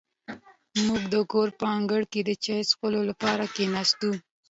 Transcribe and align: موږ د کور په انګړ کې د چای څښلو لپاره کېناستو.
موږ 0.85 1.01
د 1.13 1.15
کور 1.31 1.47
په 1.59 1.65
انګړ 1.77 2.01
کې 2.11 2.19
د 2.23 2.29
چای 2.43 2.61
څښلو 2.69 3.01
لپاره 3.09 3.43
کېناستو. 3.55 4.11